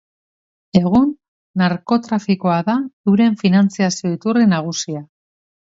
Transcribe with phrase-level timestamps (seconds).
[0.79, 1.05] Egun
[1.63, 2.79] narkotrafikoa da
[3.13, 5.07] euren finantziazio-iturri nagusia.